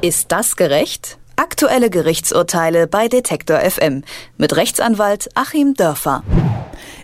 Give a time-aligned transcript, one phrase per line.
[0.00, 1.18] Ist das gerecht?
[1.34, 4.04] Aktuelle Gerichtsurteile bei Detektor FM
[4.36, 6.22] mit Rechtsanwalt Achim Dörfer.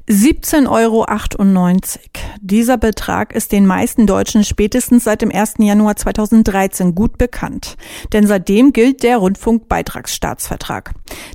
[0.09, 1.04] 17,98 Euro.
[2.41, 5.54] Dieser Betrag ist den meisten Deutschen spätestens seit dem 1.
[5.59, 7.76] Januar 2013 gut bekannt.
[8.12, 10.92] Denn seitdem gilt der Rundfunkbeitragsstaatsvertrag.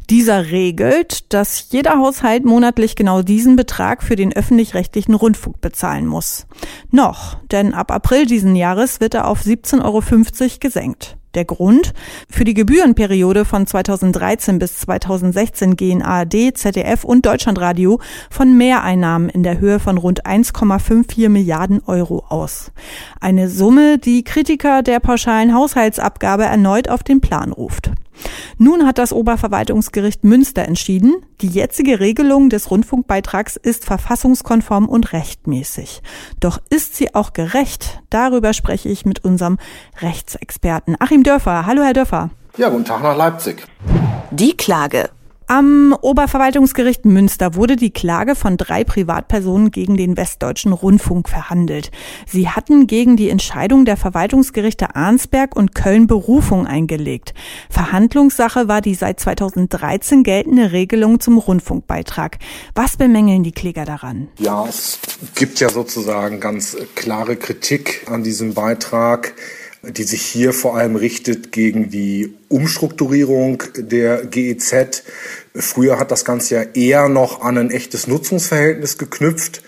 [0.10, 6.48] Dieser regelt, dass jeder Haushalt monatlich genau diesen Betrag für den öffentlich-rechtlichen Rundfunk bezahlen muss.
[6.90, 10.02] Noch, denn ab April diesen Jahres wird er auf 17,50 Euro
[10.62, 11.19] gesenkt.
[11.36, 11.94] Der Grund?
[12.28, 18.00] Für die Gebührenperiode von 2013 bis 2016 gehen ARD, ZDF und Deutschlandradio
[18.32, 22.72] von Mehreinnahmen in der Höhe von rund 1,54 Milliarden Euro aus.
[23.22, 27.92] Eine Summe, die Kritiker der pauschalen Haushaltsabgabe erneut auf den Plan ruft.
[28.62, 36.02] Nun hat das Oberverwaltungsgericht Münster entschieden, die jetzige Regelung des Rundfunkbeitrags ist verfassungskonform und rechtmäßig.
[36.42, 38.02] Doch ist sie auch gerecht?
[38.10, 39.60] Darüber spreche ich mit unserem
[40.02, 41.66] Rechtsexperten Achim Dörfer.
[41.66, 42.32] Hallo, Herr Dörfer.
[42.58, 43.66] Ja, guten Tag nach Leipzig.
[44.32, 45.10] Die Klage.
[45.52, 51.90] Am Oberverwaltungsgericht Münster wurde die Klage von drei Privatpersonen gegen den Westdeutschen Rundfunk verhandelt.
[52.28, 57.34] Sie hatten gegen die Entscheidung der Verwaltungsgerichte Arnsberg und Köln Berufung eingelegt.
[57.72, 62.38] Verhandlungssache war die seit 2013 geltende Regelung zum Rundfunkbeitrag.
[62.76, 64.28] Was bemängeln die Kläger daran?
[64.38, 65.00] Ja, es
[65.34, 69.34] gibt ja sozusagen ganz klare Kritik an diesem Beitrag
[69.82, 75.04] die sich hier vor allem richtet gegen die Umstrukturierung der GEZ.
[75.56, 79.62] Früher hat das Ganze ja eher noch an ein echtes Nutzungsverhältnis geknüpft.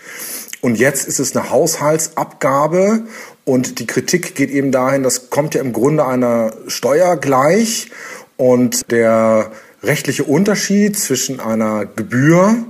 [0.60, 3.04] Und jetzt ist es eine Haushaltsabgabe
[3.44, 7.90] und die Kritik geht eben dahin, das kommt ja im Grunde einer Steuer gleich
[8.36, 9.50] und der
[9.82, 12.64] rechtliche Unterschied zwischen einer Gebühr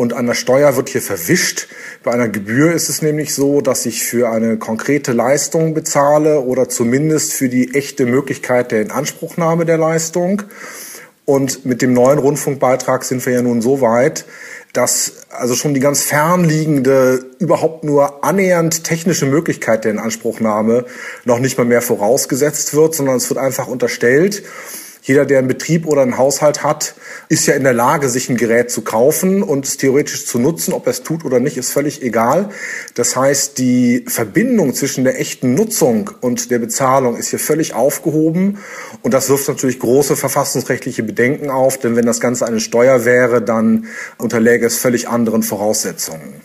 [0.00, 1.68] und einer Steuer wird hier verwischt.
[2.02, 6.70] Bei einer Gebühr ist es nämlich so, dass ich für eine konkrete Leistung bezahle oder
[6.70, 10.42] zumindest für die echte Möglichkeit der Inanspruchnahme der Leistung.
[11.26, 14.24] Und mit dem neuen Rundfunkbeitrag sind wir ja nun so weit,
[14.72, 20.86] dass also schon die ganz fernliegende, überhaupt nur annähernd technische Möglichkeit der Inanspruchnahme
[21.26, 24.44] noch nicht mal mehr vorausgesetzt wird, sondern es wird einfach unterstellt,
[25.02, 26.94] jeder, der einen Betrieb oder einen Haushalt hat,
[27.28, 30.72] ist ja in der Lage, sich ein Gerät zu kaufen und es theoretisch zu nutzen.
[30.72, 32.50] Ob er es tut oder nicht, ist völlig egal.
[32.94, 38.58] Das heißt, die Verbindung zwischen der echten Nutzung und der Bezahlung ist hier völlig aufgehoben.
[39.02, 43.42] Und das wirft natürlich große verfassungsrechtliche Bedenken auf, denn wenn das Ganze eine Steuer wäre,
[43.42, 43.86] dann
[44.18, 46.40] unterläge es völlig anderen Voraussetzungen.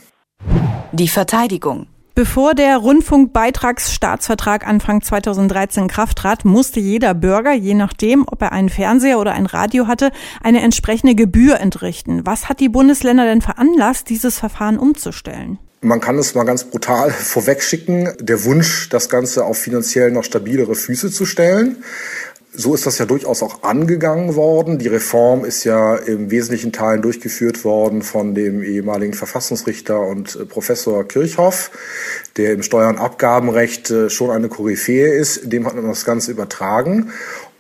[0.92, 1.88] Die Verteidigung.
[2.16, 8.54] Bevor der Rundfunkbeitragsstaatsvertrag Anfang 2013 in Kraft trat, musste jeder Bürger, je nachdem, ob er
[8.54, 10.12] einen Fernseher oder ein Radio hatte,
[10.42, 12.26] eine entsprechende Gebühr entrichten.
[12.26, 15.60] Was hat die Bundesländer denn veranlasst, dieses Verfahren umzustellen?
[15.82, 20.74] Man kann es mal ganz brutal vorwegschicken, der Wunsch, das Ganze auf finanziell noch stabilere
[20.74, 21.84] Füße zu stellen.
[22.58, 24.78] So ist das ja durchaus auch angegangen worden.
[24.78, 30.46] Die Reform ist ja im wesentlichen Teilen durchgeführt worden von dem ehemaligen Verfassungsrichter und äh,
[30.46, 31.72] Professor Kirchhoff,
[32.38, 35.52] der im Steuernabgabenrecht äh, schon eine Koryphäe ist.
[35.52, 37.12] Dem hat man das Ganze übertragen.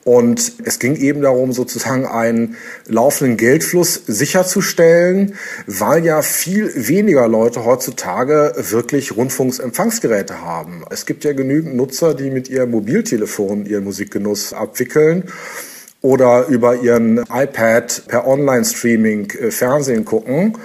[0.05, 2.57] Und es ging eben darum, sozusagen einen
[2.88, 5.33] laufenden Geldfluss sicherzustellen,
[5.66, 10.85] weil ja viel weniger Leute heutzutage wirklich Rundfunksempfangsgeräte haben.
[10.91, 15.23] Es gibt ja genügend Nutzer, die mit ihrem Mobiltelefon ihren Musikgenuss abwickeln
[16.05, 20.55] oder über ihren iPad per Online-Streaming äh, Fernsehen gucken.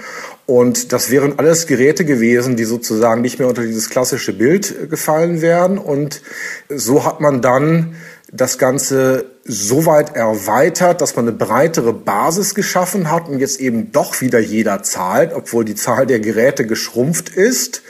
[0.45, 4.85] Und das wären alles Geräte gewesen, die sozusagen nicht mehr unter dieses klassische Bild äh,
[4.85, 5.79] gefallen wären.
[5.79, 6.21] Und
[6.69, 7.95] so hat man dann
[8.31, 13.91] das Ganze so weit erweitert, dass man eine breitere Basis geschaffen hat und jetzt eben
[13.91, 17.81] doch wieder jeder zahlt, obwohl die Zahl der Geräte geschrumpft ist.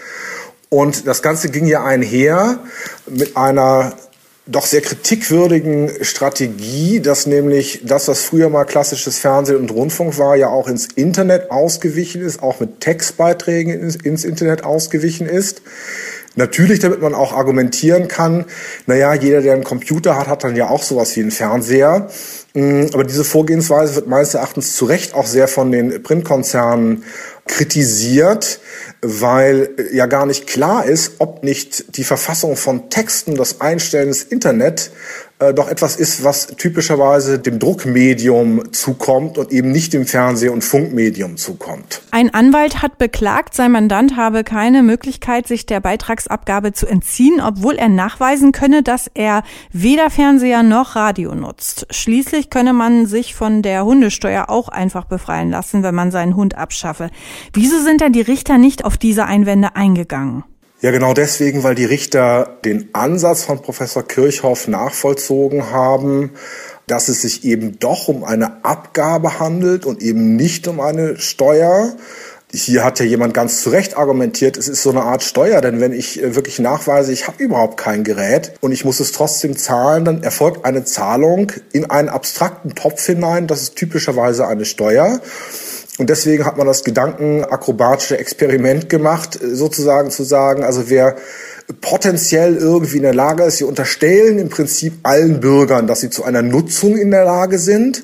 [0.69, 2.59] Und das Ganze ging ja einher
[3.07, 3.94] mit einer
[4.47, 10.35] doch sehr kritikwürdigen Strategie, dass nämlich das, was früher mal klassisches Fernsehen und Rundfunk war,
[10.35, 15.62] ja auch ins Internet ausgewichen ist, auch mit Textbeiträgen ins, ins Internet ausgewichen ist.
[16.36, 18.46] Natürlich, damit man auch argumentieren kann,
[18.86, 22.10] naja, jeder, der einen Computer hat, hat dann ja auch sowas wie einen Fernseher.
[22.54, 27.04] Mm, aber diese Vorgehensweise wird meines Erachtens zu Recht auch sehr von den Printkonzernen
[27.48, 28.62] kritisiert,
[29.01, 34.24] weil ja gar nicht klar ist, ob nicht die Verfassung von Texten, das Einstellen des
[34.24, 34.92] Internet
[35.42, 40.64] äh, doch etwas ist, was typischerweise dem Druckmedium zukommt und eben nicht dem Fernseh- und
[40.64, 42.02] Funkmedium zukommt.
[42.12, 47.76] Ein Anwalt hat beklagt, sein Mandant habe keine Möglichkeit, sich der Beitragsabgabe zu entziehen, obwohl
[47.76, 51.88] er nachweisen könne, dass er weder Fernseher noch Radio nutzt.
[51.90, 56.56] Schließlich könne man sich von der Hundesteuer auch einfach befreien lassen, wenn man seinen Hund
[56.56, 57.10] abschaffe.
[57.54, 60.44] Wieso sind denn die Richter nicht auf diese Einwände eingegangen?
[60.81, 66.31] Ja, genau deswegen, weil die Richter den Ansatz von Professor Kirchhoff nachvollzogen haben,
[66.88, 71.94] dass es sich eben doch um eine Abgabe handelt und eben nicht um eine Steuer.
[72.51, 75.80] Hier hat ja jemand ganz zu Recht argumentiert, es ist so eine Art Steuer, denn
[75.80, 79.56] wenn ich äh, wirklich nachweise, ich habe überhaupt kein Gerät und ich muss es trotzdem
[79.57, 85.22] zahlen, dann erfolgt eine Zahlung in einen abstrakten Topf hinein, das ist typischerweise eine Steuer.
[86.01, 91.15] Und deswegen hat man das gedankenakrobatische Experiment gemacht, sozusagen zu sagen, also wer
[91.79, 93.57] potenziell irgendwie in der Lage ist.
[93.57, 98.03] Sie unterstellen im Prinzip allen Bürgern, dass sie zu einer Nutzung in der Lage sind.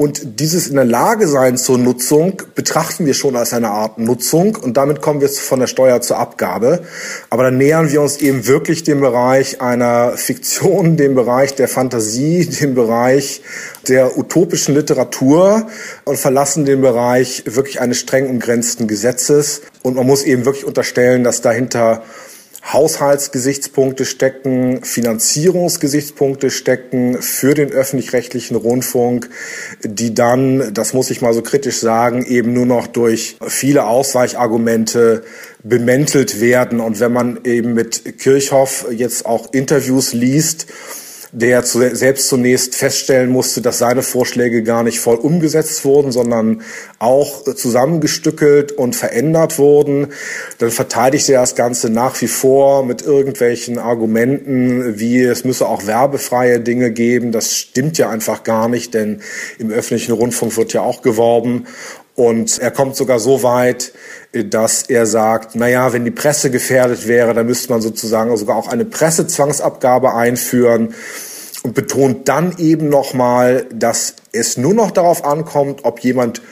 [0.00, 4.54] Und dieses in der Lage sein zur Nutzung betrachten wir schon als eine Art Nutzung
[4.54, 6.84] und damit kommen wir von der Steuer zur Abgabe.
[7.30, 12.46] Aber dann nähern wir uns eben wirklich dem Bereich einer Fiktion, dem Bereich der Fantasie,
[12.46, 13.42] dem Bereich
[13.88, 15.66] der utopischen Literatur
[16.04, 19.62] und verlassen den Bereich wirklich eines streng umgrenzten Gesetzes.
[19.82, 22.04] Und man muss eben wirklich unterstellen, dass dahinter
[22.72, 29.30] Haushaltsgesichtspunkte stecken, Finanzierungsgesichtspunkte stecken für den öffentlich-rechtlichen Rundfunk,
[29.82, 35.22] die dann, das muss ich mal so kritisch sagen, eben nur noch durch viele Ausweichargumente
[35.62, 36.80] bemäntelt werden.
[36.80, 40.66] Und wenn man eben mit Kirchhoff jetzt auch Interviews liest,
[41.32, 46.62] der zu, selbst zunächst feststellen musste, dass seine Vorschläge gar nicht voll umgesetzt wurden, sondern
[46.98, 50.08] auch zusammengestückelt und verändert wurden.
[50.58, 55.86] Dann verteidigte er das Ganze nach wie vor mit irgendwelchen Argumenten, wie es müsse auch
[55.86, 57.32] werbefreie Dinge geben.
[57.32, 59.20] Das stimmt ja einfach gar nicht, denn
[59.58, 61.66] im öffentlichen Rundfunk wird ja auch geworben.
[62.18, 63.92] Und er kommt sogar so weit,
[64.32, 68.56] dass er sagt, na ja, wenn die Presse gefährdet wäre, dann müsste man sozusagen sogar
[68.56, 70.94] auch eine Pressezwangsabgabe einführen
[71.62, 76.42] und betont dann eben nochmal, dass es nur noch darauf ankommt, ob jemand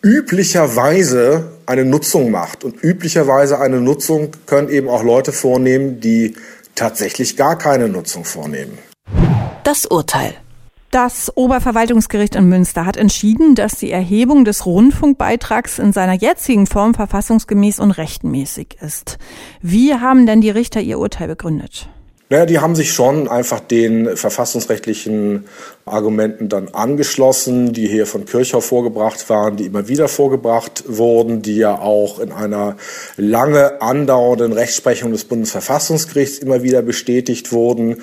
[0.00, 2.64] üblicherweise eine Nutzung macht.
[2.64, 6.36] Und üblicherweise eine Nutzung können eben auch Leute vornehmen, die
[6.74, 8.78] tatsächlich gar keine Nutzung vornehmen.
[9.62, 10.32] Das Urteil.
[10.92, 16.92] Das Oberverwaltungsgericht in Münster hat entschieden, dass die Erhebung des Rundfunkbeitrags in seiner jetzigen Form
[16.92, 19.16] verfassungsgemäß und rechtmäßig ist.
[19.62, 21.88] Wie haben denn die Richter ihr Urteil begründet?
[22.28, 25.46] Naja, die haben sich schon einfach den verfassungsrechtlichen
[25.86, 31.56] Argumenten dann angeschlossen, die hier von Kirchhoff vorgebracht waren, die immer wieder vorgebracht wurden, die
[31.56, 32.76] ja auch in einer
[33.16, 38.02] lange andauernden Rechtsprechung des Bundesverfassungsgerichts immer wieder bestätigt wurden,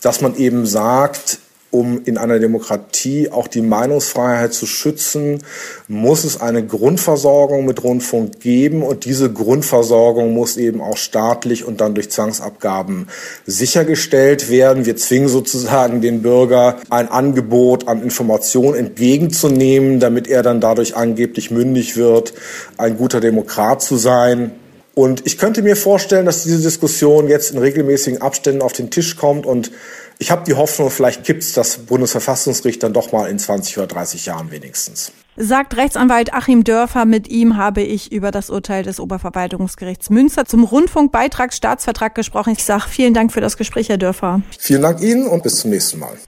[0.00, 1.38] dass man eben sagt,
[1.72, 5.42] um in einer Demokratie auch die Meinungsfreiheit zu schützen,
[5.88, 11.80] muss es eine Grundversorgung mit Rundfunk geben und diese Grundversorgung muss eben auch staatlich und
[11.80, 13.08] dann durch Zwangsabgaben
[13.46, 14.84] sichergestellt werden.
[14.84, 21.50] Wir zwingen sozusagen den Bürger ein Angebot an Information entgegenzunehmen, damit er dann dadurch angeblich
[21.50, 22.34] mündig wird,
[22.76, 24.52] ein guter Demokrat zu sein.
[24.94, 29.16] Und ich könnte mir vorstellen, dass diese Diskussion jetzt in regelmäßigen Abständen auf den Tisch
[29.16, 29.70] kommt und
[30.18, 34.26] ich habe die Hoffnung, vielleicht kippt das Bundesverfassungsgericht dann doch mal in 20 oder 30
[34.26, 35.12] Jahren wenigstens.
[35.36, 40.64] Sagt Rechtsanwalt Achim Dörfer, mit ihm habe ich über das Urteil des Oberverwaltungsgerichts Münster zum
[40.64, 42.52] Rundfunkbeitragsstaatsvertrag gesprochen.
[42.52, 44.42] Ich sage vielen Dank für das Gespräch, Herr Dörfer.
[44.58, 46.18] Vielen Dank Ihnen und bis zum nächsten Mal.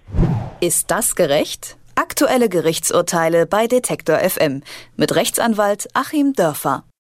[0.61, 1.77] Ist das gerecht?
[1.97, 4.63] Aktuelle Gerichtsurteile bei Detektor FM
[4.97, 6.85] mit Rechtsanwalt Achim Dörfer.